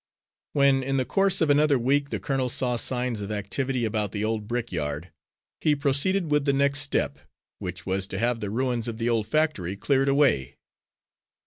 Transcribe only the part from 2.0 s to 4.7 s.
the colonel saw signs of activity about the old